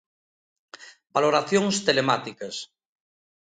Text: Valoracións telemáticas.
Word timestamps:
Valoracións 1.15 1.75
telemáticas. 1.87 2.55